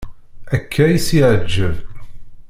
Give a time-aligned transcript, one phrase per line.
[0.55, 1.75] Akka i s-iεǧeb.